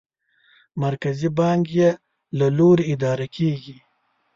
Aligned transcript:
مرکزي 0.83 1.29
بانک 1.39 1.63
یې 1.79 1.89
له 2.39 2.47
لوري 2.57 2.85
اداره 2.93 3.25
کېږي. 3.35 3.77